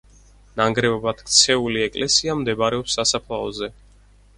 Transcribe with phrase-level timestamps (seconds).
[0.61, 3.75] ნანგრევებად ქცეული ეკლესია მდებარეობს სასაფლაოზე.